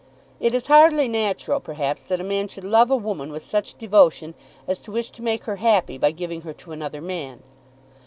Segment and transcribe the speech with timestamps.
[0.39, 4.33] It is hardly natural, perhaps, that a man should love a woman with such devotion
[4.67, 7.43] as to wish to make her happy by giving her to another man.